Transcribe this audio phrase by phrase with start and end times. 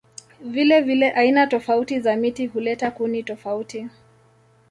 [0.41, 3.87] Vilevile aina tofauti za miti huleta kuni tofauti.